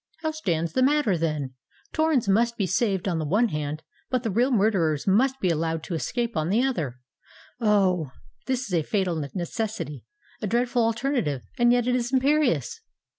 [0.23, 1.53] How stands the matter, then?
[1.93, 5.83] Torrens must be saved on the one hand; but the real murderers must be allowed
[5.83, 6.99] to escape on the other!
[7.59, 8.11] Oh!
[8.47, 12.81] this is a fatal necessity—a dreadful alternative; and yet it is imperious!"